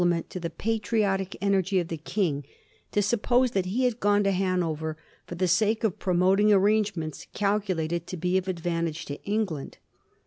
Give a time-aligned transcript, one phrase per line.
[0.03, 2.43] ment to the patriotic energy of the King
[2.91, 8.07] to suppose that he had gone to Hanover for the sake of promoting arrangements calculated
[8.07, 9.77] to be of advantage to England.